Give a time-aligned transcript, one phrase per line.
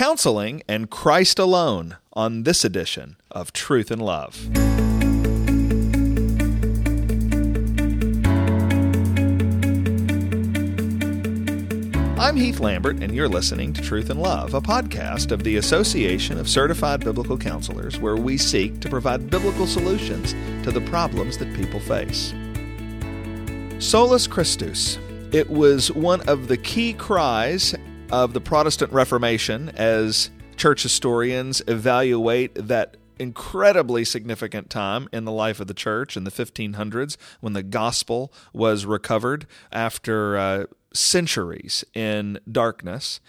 [0.00, 4.48] counseling and Christ alone on this edition of Truth and Love.
[12.18, 16.38] I'm Heath Lambert, and you're listening to Truth and Love, a podcast of the Association
[16.38, 20.32] of Certified Biblical Counselors, where we seek to provide biblical solutions
[20.64, 22.32] to the problems that people face.
[23.78, 24.98] Solus Christus.
[25.30, 27.74] It was one of the key cries
[28.12, 35.60] of the Protestant Reformation as church historians evaluate that incredibly significant time in the life
[35.60, 42.38] of the church in the 1500s when the gospel was recovered after uh, centuries in
[42.50, 43.20] darkness.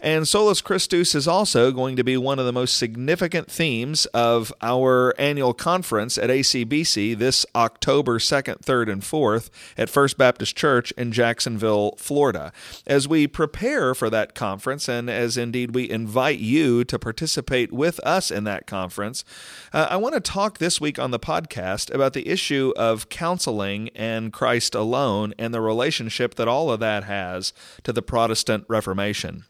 [0.00, 4.52] And Solus Christus is also going to be one of the most significant themes of
[4.62, 10.92] our annual conference at ACBC this October 2nd, 3rd, and 4th at First Baptist Church
[10.92, 12.52] in Jacksonville, Florida.
[12.86, 18.00] As we prepare for that conference, and as indeed we invite you to participate with
[18.00, 19.24] us in that conference,
[19.72, 23.90] uh, I want to talk this week on the podcast about the issue of counseling
[23.94, 29.44] and Christ alone and the relationship that all of that has to the Protestant Reformation.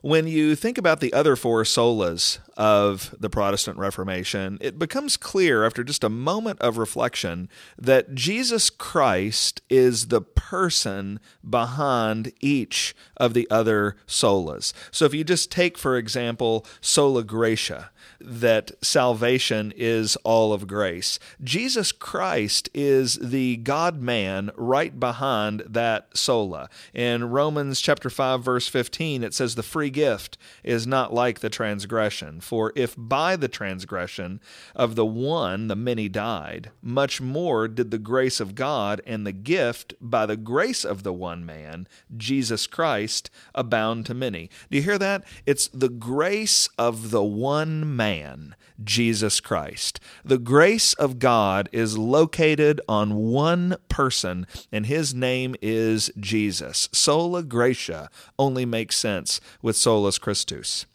[0.00, 5.64] When you think about the other four solas of the Protestant Reformation, it becomes clear
[5.64, 13.34] after just a moment of reflection that Jesus Christ is the person behind each of
[13.34, 14.72] the other solas.
[14.90, 21.18] So if you just take, for example, sola gratia, that salvation is all of grace.
[21.42, 26.68] Jesus Christ is the God man right behind that sola.
[26.94, 31.50] In Romans chapter 5 verse 15 it says the free gift is not like the
[31.50, 34.40] transgression for if by the transgression
[34.74, 39.32] of the one the many died much more did the grace of God and the
[39.32, 44.50] gift by the grace of the one man Jesus Christ abound to many.
[44.70, 45.24] Do you hear that?
[45.46, 50.00] It's the grace of the one man Jesus Christ.
[50.24, 56.88] The grace of God is located on one person, and his name is Jesus.
[56.92, 60.86] Sola Gratia only makes sense with Solus Christus.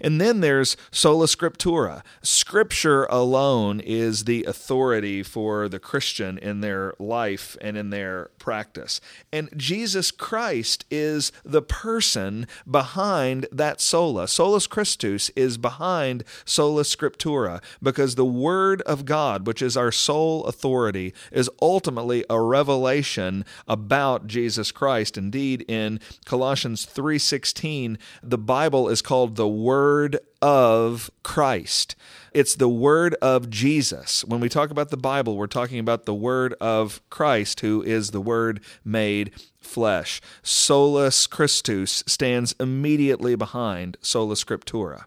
[0.00, 2.02] And then there's sola scriptura.
[2.22, 9.00] Scripture alone is the authority for the Christian in their life and in their practice.
[9.32, 14.28] And Jesus Christ is the person behind that sola.
[14.28, 20.44] Solus Christus is behind sola scriptura because the Word of God, which is our sole
[20.44, 25.16] authority, is ultimately a revelation about Jesus Christ.
[25.16, 29.87] Indeed, in Colossians 3:16, the Bible is called the Word
[30.42, 31.96] of Christ.
[32.32, 34.24] It's the word of Jesus.
[34.24, 38.10] When we talk about the Bible, we're talking about the word of Christ, who is
[38.10, 40.20] the word made flesh.
[40.42, 45.04] Solus Christus stands immediately behind sola scriptura.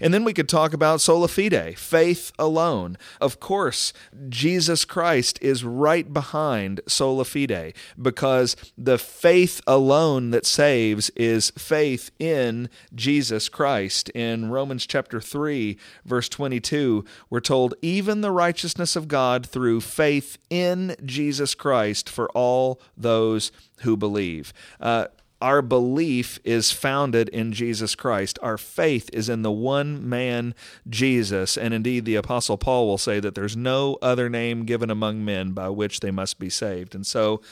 [0.00, 2.96] And then we could talk about sola fide, faith alone.
[3.20, 3.92] Of course,
[4.28, 12.10] Jesus Christ is right behind sola fide because the faith alone that saves is faith
[12.18, 14.08] in Jesus Christ.
[14.10, 20.38] In Romans chapter 3, verse 22, we're told, even the righteousness of God through faith
[20.50, 24.52] in Jesus Christ for all those who believe.
[24.80, 25.06] Uh,
[25.42, 28.38] our belief is founded in Jesus Christ.
[28.42, 30.54] Our faith is in the one man,
[30.88, 31.58] Jesus.
[31.58, 35.50] And indeed, the Apostle Paul will say that there's no other name given among men
[35.50, 36.94] by which they must be saved.
[36.94, 37.42] And so,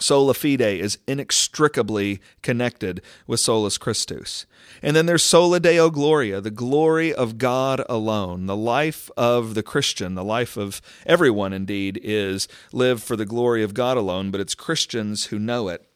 [0.00, 4.46] Sola fide is inextricably connected with solus Christus.
[4.80, 8.46] And then there's sola deo gloria, the glory of God alone.
[8.46, 13.62] The life of the Christian, the life of everyone indeed, is live for the glory
[13.62, 15.87] of God alone, but it's Christians who know it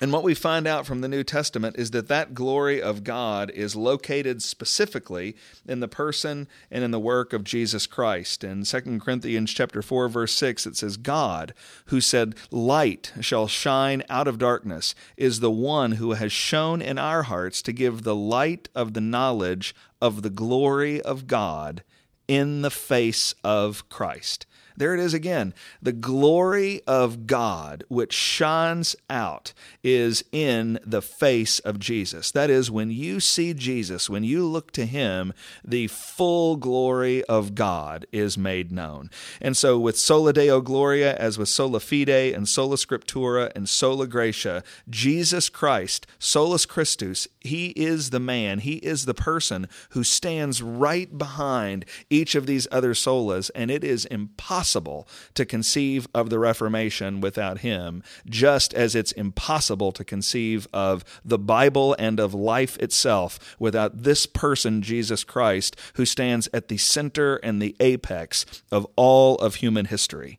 [0.00, 3.48] and what we find out from the New Testament is that that glory of God
[3.50, 5.36] is located specifically
[5.68, 8.42] in the person and in the work of Jesus Christ.
[8.42, 11.54] In 2 Corinthians chapter 4 verse 6 it says God
[11.86, 16.98] who said light shall shine out of darkness is the one who has shown in
[16.98, 21.84] our hearts to give the light of the knowledge of the glory of God
[22.26, 24.44] in the face of Christ.
[24.76, 25.54] There it is again.
[25.80, 29.52] The glory of God, which shines out,
[29.84, 32.32] is in the face of Jesus.
[32.32, 35.32] That is, when you see Jesus, when you look to him,
[35.64, 39.10] the full glory of God is made known.
[39.40, 44.08] And so, with Sola Deo Gloria, as with Sola Fide and Sola Scriptura and Sola
[44.08, 50.60] Gratia, Jesus Christ, Solus Christus, he is the man, he is the person who stands
[50.62, 56.30] right behind each of these other solas, and it is impossible impossible to conceive of
[56.30, 62.32] the Reformation without him, just as it's impossible to conceive of the Bible and of
[62.32, 68.46] life itself without this person, Jesus Christ, who stands at the center and the apex
[68.72, 70.38] of all of human history.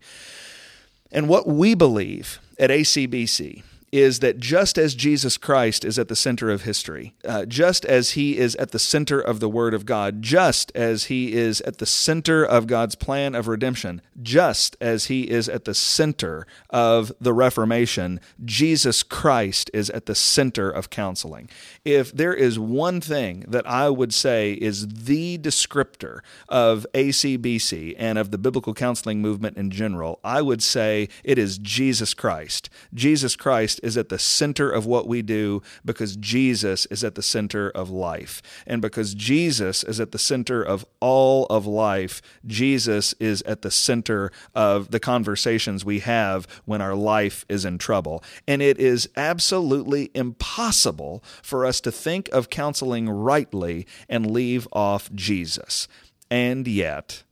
[1.12, 3.62] And what we believe at ACBC
[3.92, 8.12] is that just as Jesus Christ is at the center of history, uh, just as
[8.12, 11.78] he is at the center of the Word of God, just as he is at
[11.78, 17.12] the center of God's plan of redemption, just as he is at the center of
[17.22, 21.50] the Reformation, Jesus Christ is at the center of counseling.
[21.86, 28.18] If there is one thing that I would say is the descriptor of ACBC and
[28.18, 32.70] of the biblical counseling movement in general, I would say it is Jesus Christ.
[32.94, 37.22] Jesus Christ is at the center of what we do because Jesus is at the
[37.22, 38.42] center of life.
[38.66, 43.72] And because Jesus is at the center of all of life, Jesus is at the
[43.72, 48.24] center of the conversations we have when our life is in trouble.
[48.48, 55.14] And it is absolutely impossible for us to think of counseling rightly and leave off
[55.14, 55.88] Jesus.
[56.32, 57.24] And yet,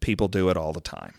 [0.00, 1.14] people do it all the time.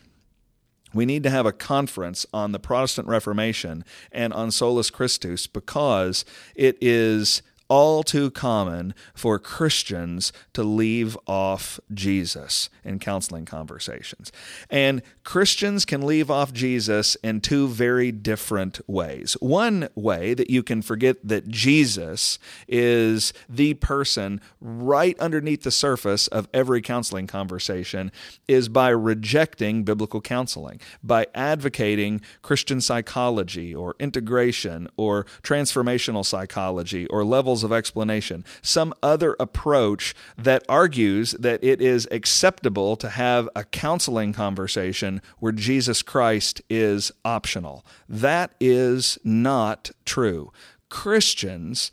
[0.94, 6.24] We need to have a conference on the Protestant Reformation and on Solus Christus because
[6.56, 14.31] it is all too common for Christians to leave off Jesus in counseling conversations.
[14.69, 19.33] And Christians can leave off Jesus in two very different ways.
[19.39, 26.27] One way that you can forget that Jesus is the person right underneath the surface
[26.27, 28.12] of every counseling conversation
[28.48, 37.24] is by rejecting biblical counseling, by advocating Christian psychology or integration or transformational psychology or
[37.53, 43.63] levels of explanation, some other approach that argues that it is acceptable to have a
[43.63, 47.85] counseling conversation where Jesus Christ is optional.
[48.09, 50.51] That is not true.
[50.89, 51.91] Christians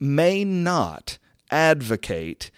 [0.00, 1.18] may not
[1.52, 2.50] advocate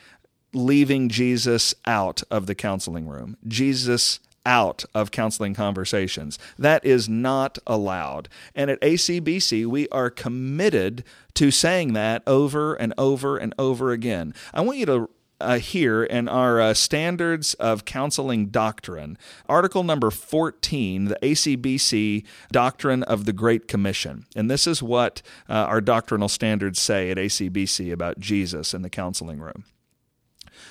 [0.55, 3.37] leaving Jesus out of the counseling room.
[3.47, 6.39] Jesus out of counseling conversations.
[6.59, 8.29] That is not allowed.
[8.55, 11.05] And at ACBC, we are committed
[11.35, 14.35] to saying that over and over and over again.
[14.53, 15.59] I want you to uh,
[16.05, 19.17] in our uh, Standards of Counseling Doctrine,
[19.49, 24.27] article number 14, the ACBC Doctrine of the Great Commission.
[24.35, 28.91] And this is what uh, our doctrinal standards say at ACBC about Jesus in the
[28.91, 29.65] counseling room.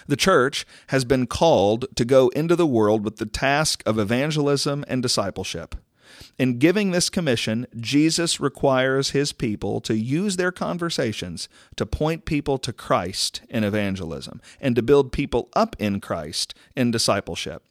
[0.08, 4.86] The church has been called to go into the world with the task of evangelism
[4.88, 5.76] and discipleship.
[6.38, 12.58] In giving this commission, Jesus requires his people to use their conversations to point people
[12.60, 17.64] to Christ in evangelism and to build people up in Christ in discipleship.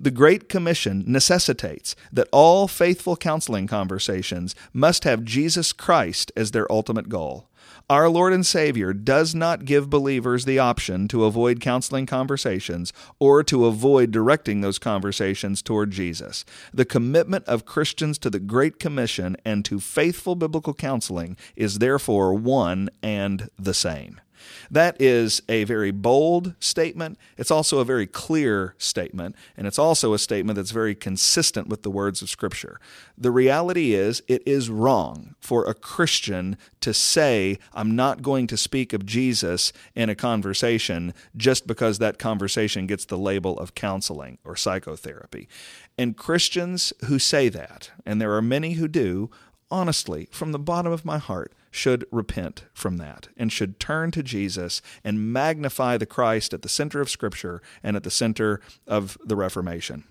[0.00, 6.70] The Great Commission necessitates that all faithful counseling conversations must have Jesus Christ as their
[6.72, 7.48] ultimate goal.
[7.88, 13.44] Our Lord and Savior does not give believers the option to avoid counseling conversations or
[13.44, 16.44] to avoid directing those conversations toward Jesus.
[16.74, 22.34] The commitment of Christians to the Great Commission and to faithful biblical counseling is therefore
[22.34, 24.20] one and the same.
[24.70, 27.18] That is a very bold statement.
[27.36, 31.82] It's also a very clear statement, and it's also a statement that's very consistent with
[31.82, 32.80] the words of Scripture.
[33.18, 38.56] The reality is, it is wrong for a Christian to say, I'm not going to
[38.56, 44.38] speak of Jesus in a conversation just because that conversation gets the label of counseling
[44.44, 45.48] or psychotherapy.
[45.98, 49.30] And Christians who say that, and there are many who do,
[49.70, 54.22] honestly, from the bottom of my heart, should repent from that and should turn to
[54.22, 59.18] Jesus and magnify the Christ at the center of Scripture and at the center of
[59.24, 60.04] the Reformation.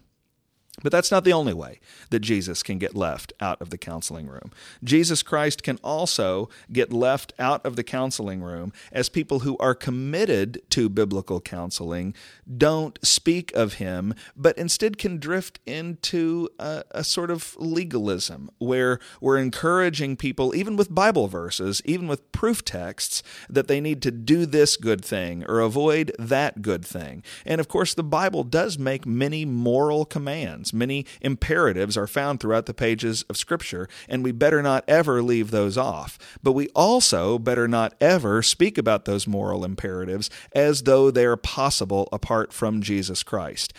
[0.84, 1.79] But that's not the only way
[2.10, 4.51] that Jesus can get left out of the counseling room.
[4.84, 9.74] Jesus Christ can also get left out of the counseling room as people who are
[9.74, 12.13] committed to biblical counseling
[12.58, 19.00] don't speak of him, but instead can drift into a, a sort of legalism where
[19.22, 24.12] we're encouraging people, even with Bible verses, even with proof texts, that they need to
[24.12, 27.24] do this good thing or avoid that good thing.
[27.46, 30.86] And of course, the Bible does make many moral commands commands.
[30.86, 35.51] Many imperatives are found throughout the pages of Scripture, and we better not ever leave
[35.51, 36.17] those off.
[36.43, 41.38] But we also better not ever speak about those moral imperatives as though they are
[41.38, 43.74] possible apart from Jesus Christ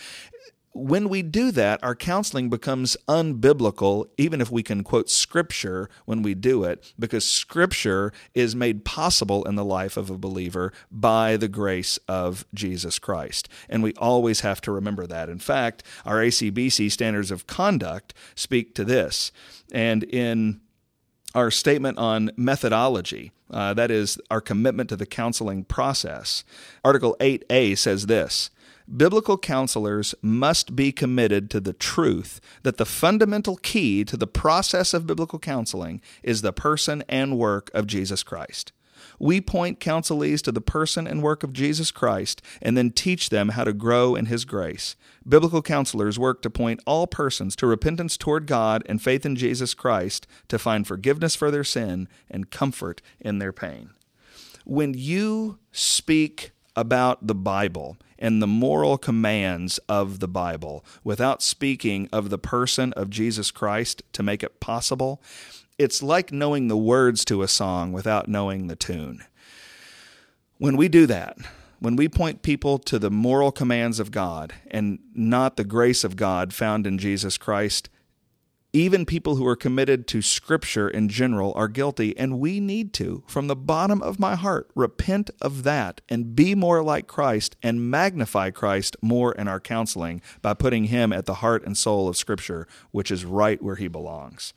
[0.77, 6.21] when we do that, our counseling becomes unbiblical, even if we can quote scripture when
[6.21, 11.35] we do it, because scripture is made possible in the life of a believer by
[11.35, 13.49] the grace of Jesus Christ.
[13.67, 15.29] And we always have to remember that.
[15.29, 19.31] In fact, our ACBC standards of conduct speak to this.
[19.71, 20.61] And in
[21.33, 26.43] our statement on methodology, uh, that is, our commitment to the counseling process,
[26.83, 28.49] Article 8A says this
[28.95, 34.93] biblical counselors must be committed to the truth that the fundamental key to the process
[34.93, 38.71] of biblical counseling is the person and work of Jesus Christ.
[39.19, 43.49] We point counselees to the person and work of Jesus Christ and then teach them
[43.49, 44.95] how to grow in His grace.
[45.27, 49.73] Biblical counselors work to point all persons to repentance toward God and faith in Jesus
[49.73, 53.91] Christ to find forgiveness for their sin and comfort in their pain.
[54.65, 62.07] When you speak about the Bible and the moral commands of the Bible without speaking
[62.13, 65.21] of the person of Jesus Christ to make it possible,
[65.77, 69.23] it's like knowing the words to a song without knowing the tune.
[70.59, 71.37] When we do that,
[71.79, 76.15] when we point people to the moral commands of God and not the grace of
[76.15, 77.89] God found in Jesus Christ,
[78.73, 83.23] even people who are committed to Scripture in general are guilty, and we need to,
[83.25, 87.89] from the bottom of my heart, repent of that and be more like Christ and
[87.89, 92.17] magnify Christ more in our counseling by putting Him at the heart and soul of
[92.17, 94.53] Scripture, which is right where He belongs.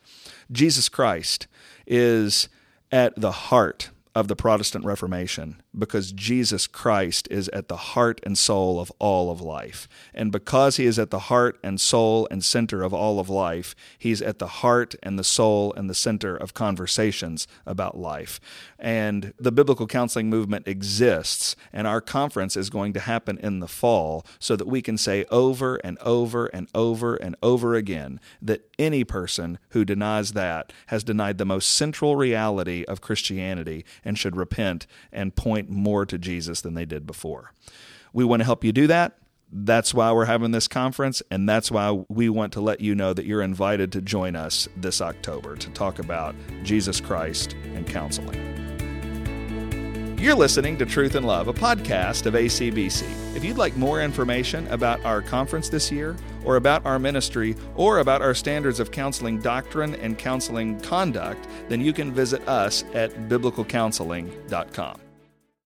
[0.51, 1.47] Jesus Christ
[1.87, 2.49] is
[2.91, 8.37] at the heart of the Protestant Reformation because Jesus Christ is at the heart and
[8.37, 9.89] soul of all of life.
[10.13, 13.77] And because he is at the heart and soul and center of all of life,
[13.99, 18.41] he's at the heart and the soul and the center of conversations about life.
[18.79, 23.69] And the biblical counseling movement exists, and our conference is going to happen in the
[23.69, 28.69] fall so that we can say over and over and over and over again that
[28.79, 34.35] any person who denies that has denied the most central reality of Christianity and should
[34.35, 37.53] repent and point more to Jesus than they did before.
[38.13, 39.17] We want to help you do that.
[39.53, 43.13] That's why we're having this conference, and that's why we want to let you know
[43.13, 48.50] that you're invited to join us this October to talk about Jesus Christ and counseling.
[50.21, 53.35] You're listening to Truth and Love, a podcast of ACBC.
[53.35, 58.01] If you'd like more information about our conference this year, or about our ministry, or
[58.01, 63.15] about our standards of counseling doctrine and counseling conduct, then you can visit us at
[63.31, 65.10] biblicalcounseling.com.